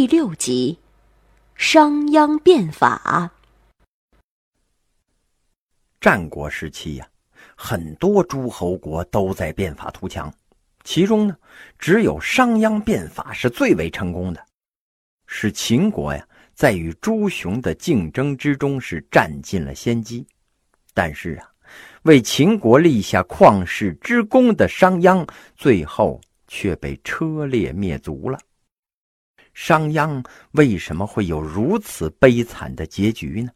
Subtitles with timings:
[0.00, 0.78] 第六集：
[1.54, 3.30] 商鞅变法。
[6.00, 7.06] 战国时期呀，
[7.54, 10.32] 很多诸侯国都在变法图强，
[10.84, 11.36] 其中呢，
[11.78, 14.42] 只有商鞅变法是最为成功的，
[15.26, 20.26] 使秦国呀在与诸雄的竞争之中是占尽了先机。
[20.94, 21.50] 但是啊，
[22.04, 28.40] 为秦国立下旷世之功的商鞅，最后却被车裂灭族了。
[29.62, 33.50] 商鞅为什么会有如此悲惨的结局呢？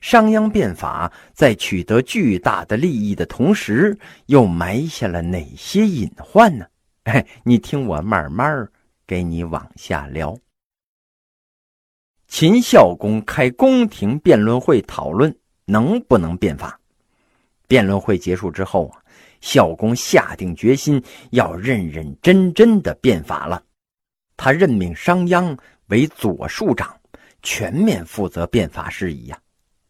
[0.00, 6.64] 商鞅变法在取得巨大的利益的同时，又埋下了哪些隐患呢？
[7.02, 8.70] 哎， 你听我慢慢
[9.08, 10.38] 给你往下聊。
[12.28, 16.78] 秦孝公开宫廷辩论会讨论能不能变法。
[17.66, 19.02] 辩论会结束之后啊，
[19.40, 23.60] 孝公下定决心要认认真真的变法了。
[24.42, 25.54] 他任命商鞅
[25.88, 26.98] 为左庶长，
[27.42, 29.38] 全面负责变法事宜呀。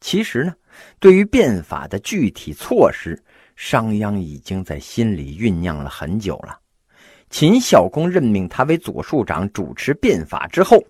[0.00, 0.52] 其实呢，
[0.98, 3.16] 对于变法的具体措施，
[3.54, 6.58] 商鞅已经在心里酝酿了很久了。
[7.30, 10.82] 秦孝公任命他为左庶长，主持变法之后，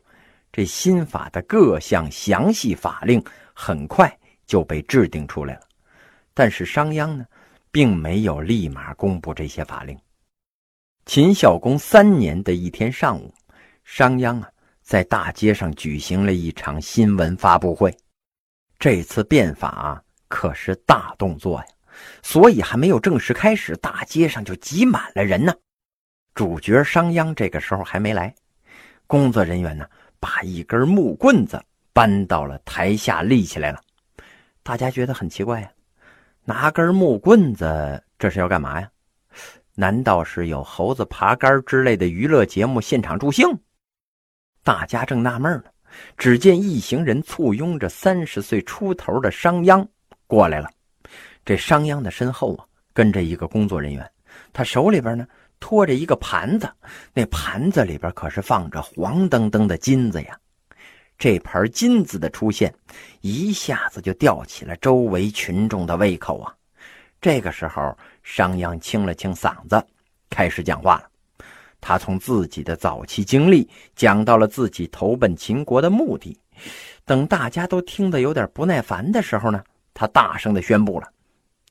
[0.50, 3.22] 这新法的各项详细法令
[3.52, 4.10] 很快
[4.46, 5.60] 就被制定出来了。
[6.32, 7.26] 但是商鞅呢，
[7.70, 9.94] 并没有立马公布这些法令。
[11.04, 13.30] 秦孝公三年的一天上午。
[13.92, 14.48] 商鞅啊，
[14.82, 17.92] 在大街上举行了一场新闻发布会。
[18.78, 21.66] 这次变法可是大动作呀，
[22.22, 25.52] 所以还没有正式开始，大街上就挤满了人呢。
[26.36, 28.32] 主角商鞅这个时候还没来，
[29.08, 29.84] 工作人员呢，
[30.20, 31.60] 把一根木棍子
[31.92, 33.80] 搬到了台下立起来了。
[34.62, 35.68] 大家觉得很奇怪呀，
[36.44, 38.88] 拿根木棍子这是要干嘛呀？
[39.74, 43.44] 难道是有猴子爬杆之类的娱乐节目现场助兴？
[44.62, 45.64] 大家正纳闷呢，
[46.16, 49.86] 只见一行人簇拥着三十岁出头的商鞅
[50.26, 50.70] 过来了。
[51.44, 54.08] 这商鞅的身后啊，跟着一个工作人员，
[54.52, 55.26] 他手里边呢
[55.58, 56.70] 托着一个盘子，
[57.14, 60.38] 那盘子里边可是放着黄澄澄的金子呀。
[61.18, 62.74] 这盘金子的出现，
[63.20, 66.54] 一下子就吊起了周围群众的胃口啊。
[67.20, 69.82] 这个时候，商鞅清了清嗓子，
[70.30, 71.09] 开始讲话了。
[71.80, 76.38] 他从自己的早期经历讲到了自己投奔秦国的目的。
[77.04, 79.64] 等大家都听得有点不耐烦的时候呢，
[79.94, 81.08] 他大声的宣布了：“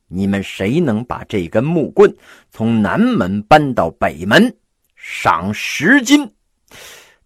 [0.09, 2.13] 你们谁能把这根木棍
[2.49, 4.53] 从南门搬到北门，
[4.95, 6.29] 赏十斤。”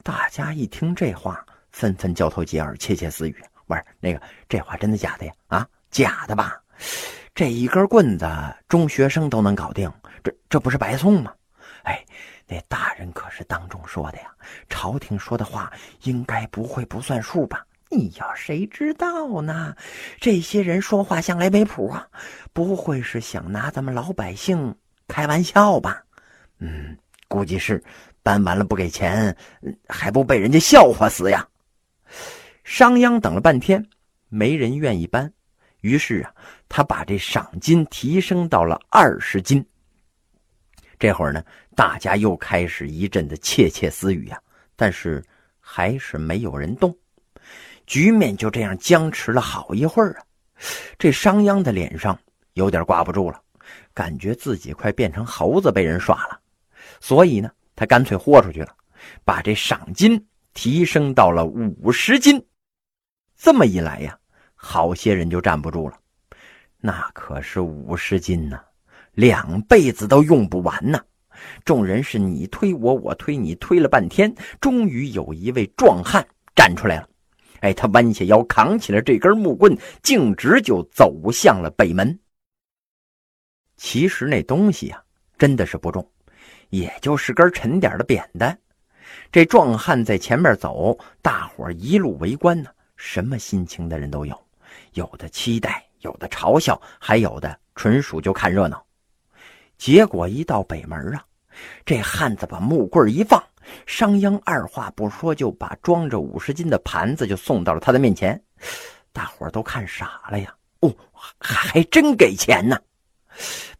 [0.03, 5.31] 大家一听这话，纷纷交头接耳，窃窃私语：“不是，那个这话真的假的呀？
[5.47, 6.61] 啊，假的吧？
[7.33, 8.27] 这一根棍子，
[8.67, 11.33] 中学生都能搞定，这这不是白送吗？”
[12.47, 14.25] 那大人可是当众说的呀，
[14.69, 15.71] 朝廷说的话
[16.03, 17.65] 应该不会不算数吧？
[17.89, 19.75] 你要谁知道呢？
[20.19, 22.07] 这些人说话向来没谱啊，
[22.51, 24.75] 不会是想拿咱们老百姓
[25.07, 26.03] 开玩笑吧？
[26.59, 27.81] 嗯，估计是
[28.21, 29.35] 搬完了不给钱，
[29.87, 31.47] 还不被人家笑话死呀？
[32.63, 33.87] 商鞅等了半天，
[34.27, 35.31] 没人愿意搬，
[35.81, 36.33] 于是啊，
[36.67, 39.65] 他把这赏金提升到了二十斤。
[40.97, 41.43] 这会儿呢，
[41.75, 44.39] 大家又开始一阵的窃窃私语呀，
[44.75, 45.23] 但是
[45.59, 46.95] 还是没有人动，
[47.85, 50.23] 局面就这样僵持了好一会儿啊。
[50.97, 52.17] 这商鞅的脸上
[52.53, 53.41] 有点挂不住了，
[53.93, 56.39] 感觉自己快变成猴子被人耍了，
[56.99, 58.75] 所以呢，他干脆豁出去了，
[59.25, 60.23] 把这赏金
[60.53, 62.43] 提升到了五十斤。
[63.35, 64.17] 这么一来呀，
[64.53, 65.97] 好些人就站不住了，
[66.79, 68.59] 那可是五十斤呢。
[69.13, 70.99] 两辈子都用不完呢！
[71.65, 77.09] 众人是你推我，我推你，推了半天，终于有一位壮汉站出来了。
[77.61, 82.19] 哎，他弯下腰，扛起了这根木棍，径直就走向了北门。
[83.77, 85.01] 其实那东西呀，
[85.37, 86.05] 真的是不重，
[86.69, 88.57] 也就是根沉点的扁担。
[89.31, 94.47] 这壮汉在前面走，大伙一路围观呢，什么心情的人都有，
[94.93, 98.85] 有的期待，有的嘲笑，还有的纯属就看热闹。
[99.77, 101.25] 结果一到北门啊，
[101.85, 103.41] 这汉子把木棍一放，
[103.85, 108.41] 商鞅二话不说就把装着五十斤的盘子就送到了他的面前。
[109.11, 110.53] 大伙都看傻了呀！
[110.79, 110.93] 哦，
[111.37, 112.77] 还真给钱呢！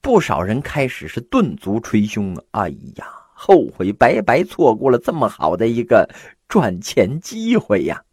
[0.01, 2.63] 不少人开始是顿足捶胸啊！
[2.63, 6.07] 哎呀，后悔白白错过了这么好的一个
[6.47, 8.03] 赚钱机会呀！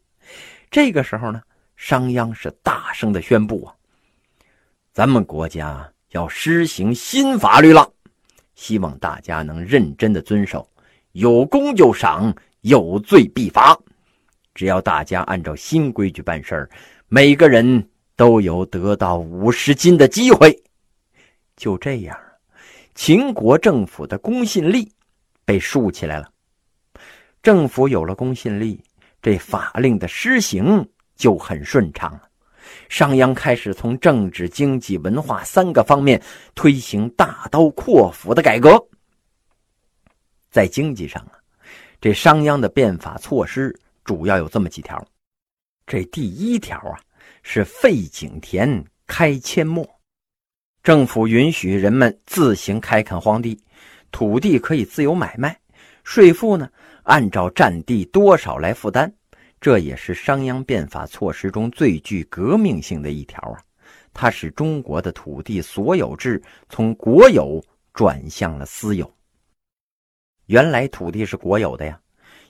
[0.70, 1.42] 这个时候呢，
[1.76, 3.74] 商鞅是大声的宣布啊
[4.92, 7.88] ：“咱们国家。”要施行新法律了，
[8.60, 10.68] 希望大家能认真的遵守，
[11.12, 12.30] 有功就赏，
[12.60, 13.74] 有罪必罚。
[14.52, 16.70] 只要大家按照新规矩办事儿，
[17.08, 20.54] 每个人都有得到五十金的机会。
[21.56, 22.14] 就这样，
[22.94, 24.92] 秦国政府的公信力
[25.46, 26.30] 被竖起来了。
[27.42, 28.84] 政府有了公信力，
[29.22, 30.86] 这法令的施行
[31.16, 32.28] 就很顺畅了。
[32.88, 36.20] 商鞅开始从政治、经济、文化三个方面
[36.54, 38.82] 推行大刀阔斧的改革。
[40.50, 41.32] 在经济上啊，
[42.00, 45.04] 这商鞅的变法措施主要有这么几条。
[45.86, 46.98] 这第一条啊，
[47.42, 49.88] 是废井田，开阡陌，
[50.82, 53.60] 政府允许人们自行开垦荒地，
[54.10, 55.58] 土地可以自由买卖，
[56.04, 56.68] 税赋呢？
[57.04, 59.12] 按照占地多少来负担，
[59.60, 63.60] 这也是商鞅变法措施中最具革命性的一条啊！
[64.14, 67.62] 它使中国的土地所有制从国有
[67.92, 69.12] 转向了私有。
[70.46, 72.00] 原来土地是国有的呀，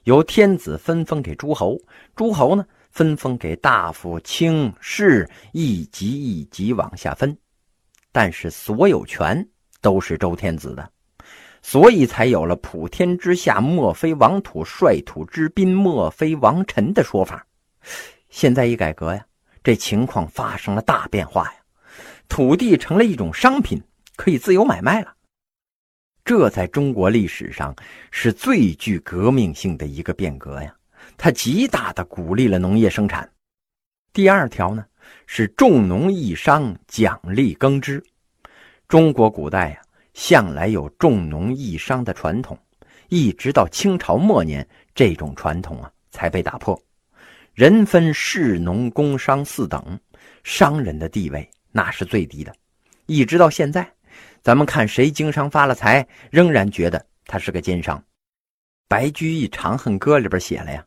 [0.05, 1.77] 由天子分封给诸侯，
[2.15, 7.37] 诸侯呢分封给大夫、卿士，一级一级往下分，
[8.13, 9.47] 但是所有权
[9.81, 10.93] 都是周天子的。
[11.63, 17.47] 所以才有了“普天之下莫非王土，率土之滨莫非王臣”的说法。
[18.31, 19.25] 现在一改革呀，
[19.63, 21.53] 这情况发生了大变化呀，
[22.29, 23.83] 土地成了一种商品，
[24.17, 25.15] 可以自由买卖了。
[26.25, 27.75] 这在中国历史上
[28.11, 30.75] 是最具革命性的一个变革呀，
[31.19, 33.31] 它极大的鼓励了农业生产。
[34.13, 34.85] 第二条呢，
[35.27, 38.03] 是重农抑商，奖励耕织。
[38.89, 39.83] 中国古代呀。
[40.15, 42.59] 向来有重农抑商的传统，
[43.09, 46.81] 一直到清朝末年，这种传统啊才被打破。
[47.55, 49.99] 人分士农工商四等，
[50.45, 52.55] 商人的地位那是最低的。
[53.07, 53.87] 一直到现在，
[54.41, 58.03] 咱们看谁经商发了财，仍然觉得他是个奸商。
[58.89, 60.85] 白居易《长恨歌》里边写了呀：“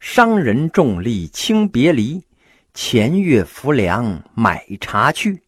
[0.00, 2.22] 商人重利轻别离，
[2.74, 5.42] 前月浮梁买茶去。”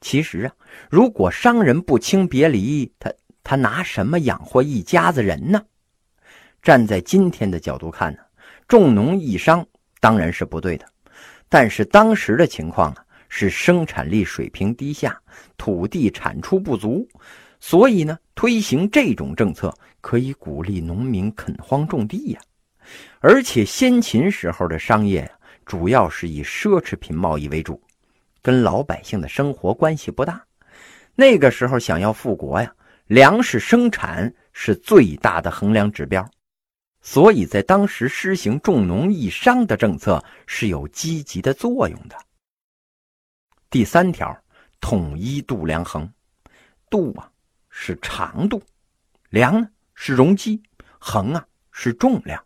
[0.00, 0.52] 其实啊，
[0.90, 3.12] 如果商人不轻别离，他
[3.44, 5.62] 他拿什么养活一家子人呢？
[6.62, 8.18] 站在今天的角度看呢，
[8.66, 9.66] 重农抑商
[10.00, 10.86] 当然是不对的。
[11.48, 15.20] 但是当时的情况啊，是生产力水平低下，
[15.56, 17.06] 土地产出不足，
[17.58, 22.40] 所以呢，推行这种政策可以鼓励农民垦荒种地呀。
[23.20, 25.30] 而且先秦时候的商业，
[25.66, 27.80] 主要是以奢侈品贸易为主。
[28.42, 30.44] 跟老百姓的生活关系不大。
[31.14, 32.74] 那个时候想要富国呀，
[33.06, 36.28] 粮食生产是最大的衡量指标，
[37.02, 42.16] 所以在当时施行重农抑商的政策是有积极的作用的。
[43.68, 44.36] 第三条，
[44.80, 46.10] 统一度量衡，
[46.88, 47.30] 度啊
[47.68, 48.62] 是长度，
[49.28, 50.62] 量呢是容积，
[50.98, 52.42] 衡啊是重量。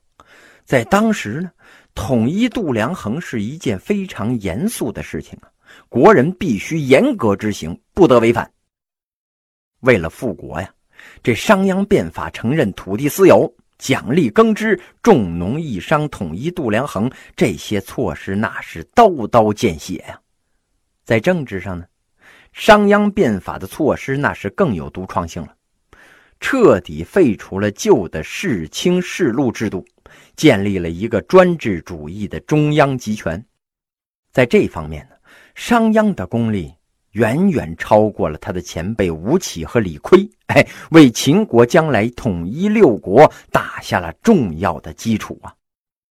[0.64, 1.50] 在当时呢，
[1.94, 5.50] 统一度量衡是一件非常严肃的事情啊。
[5.88, 8.50] 国人必须严格执行，不得违反。
[9.80, 10.74] 为了富国呀，
[11.22, 20.18] 这商鞅变法承认土地私有，奖励耕织，重农抑商，统一度量衡，这些措施那是刀刀见血呀。
[21.04, 21.84] 在政治上呢，
[22.52, 25.54] 商鞅变法的措施那是更有独创性了，
[26.40, 29.84] 彻底废除了旧的世卿世禄制度，
[30.34, 33.44] 建立了一个专制主义的中央集权。
[34.32, 35.13] 在这方面呢。
[35.54, 36.74] 商鞅的功力
[37.12, 45.54] 远远超过了他的前辈吴起和李悝， 哎，为秦国将来统一六国打下了重要的基础啊。